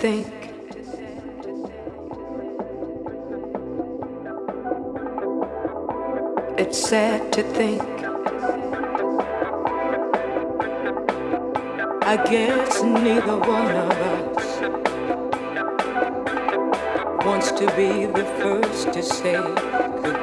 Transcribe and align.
think 0.00 0.26
It's 6.56 6.78
sad 6.88 7.30
to 7.34 7.42
think 7.42 7.82
I 12.02 12.16
guess 12.30 12.82
neither 12.82 13.36
one 13.36 13.70
of 13.76 13.92
us 14.16 14.60
wants 17.26 17.52
to 17.52 17.66
be 17.76 18.06
the 18.06 18.24
first 18.40 18.94
to 18.94 19.02
say. 19.02 20.19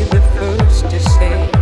the 0.00 0.20
first 0.36 0.90
to 0.90 1.00
say. 1.00 1.61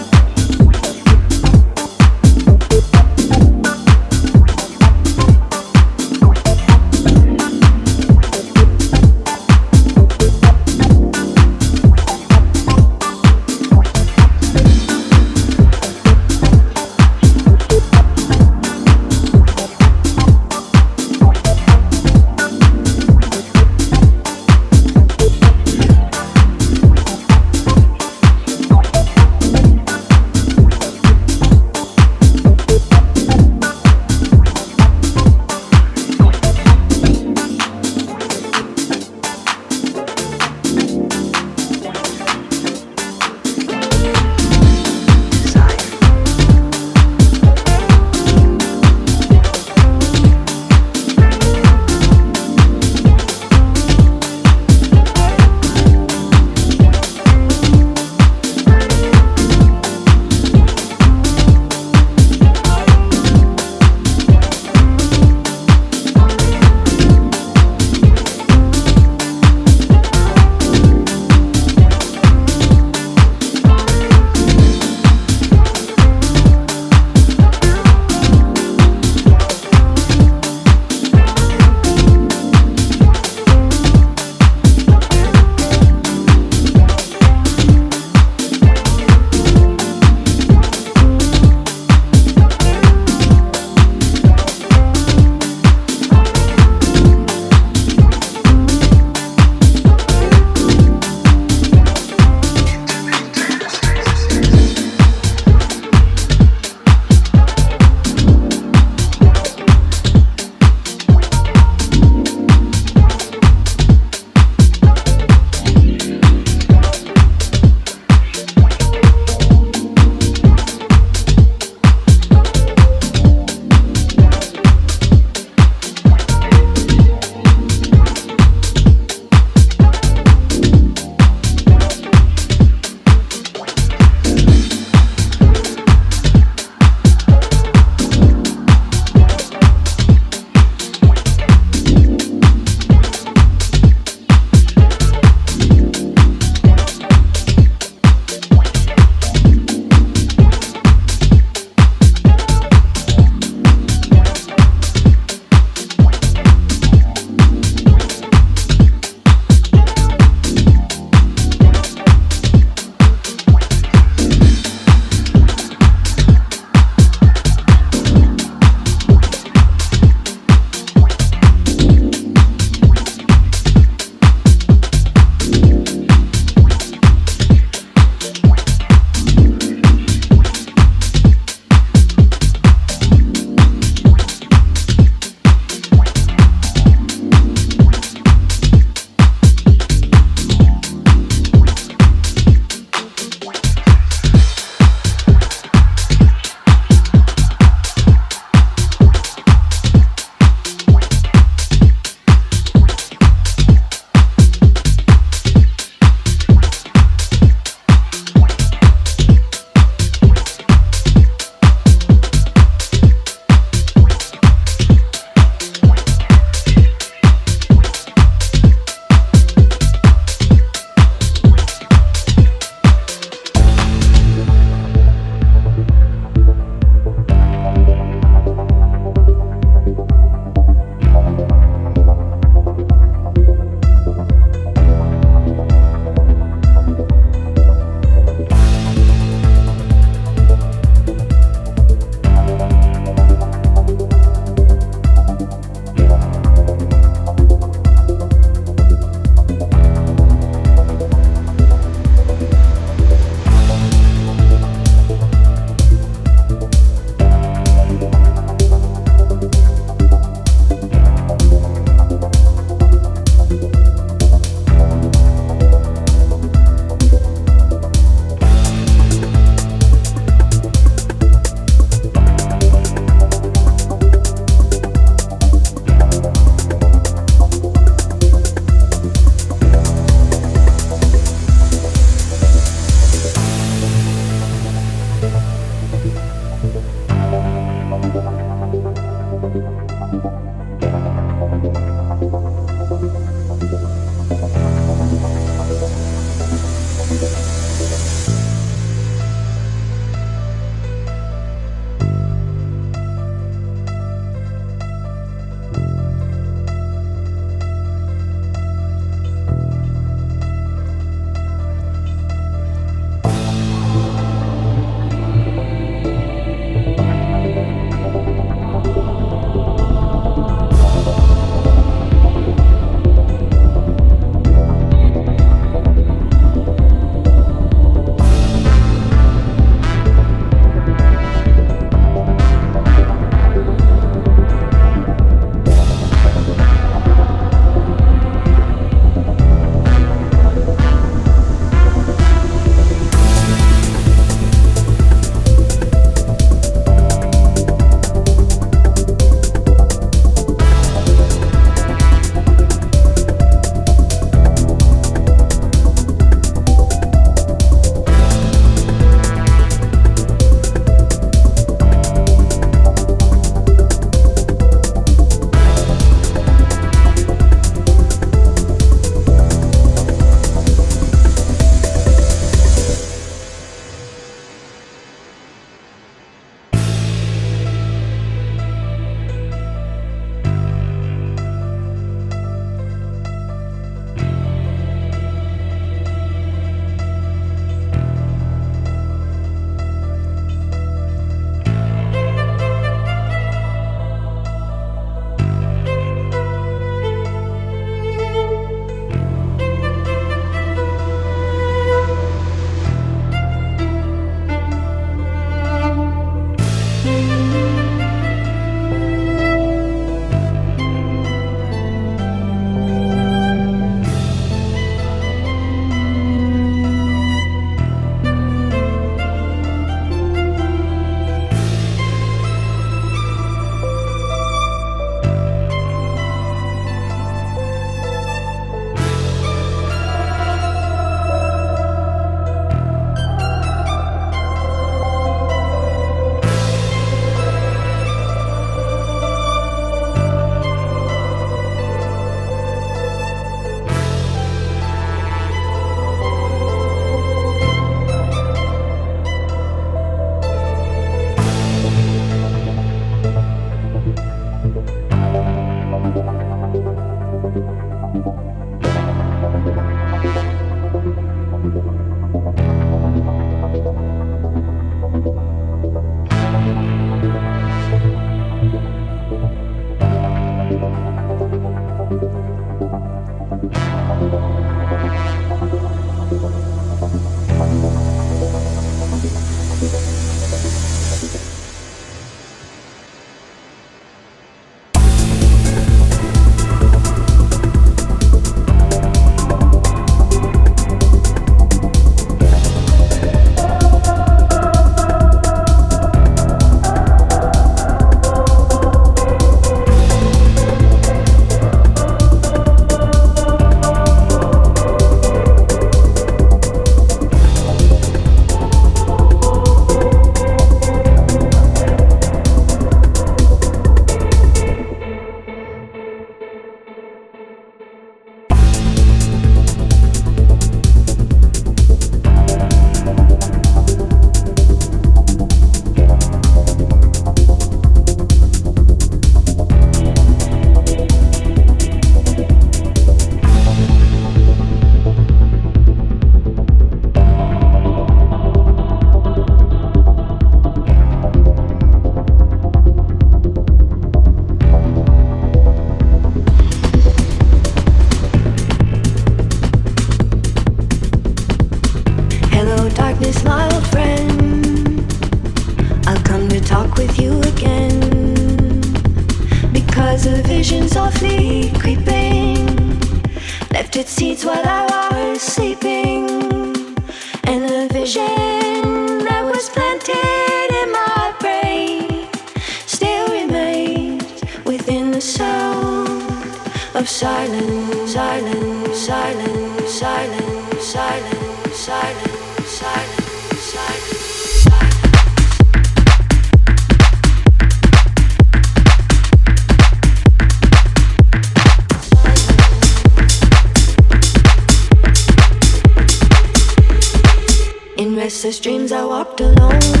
In 597.97 598.15
restless 598.15 598.59
dreams, 598.59 598.91
I 598.91 599.05
walked 599.05 599.41
alone. 599.41 600.00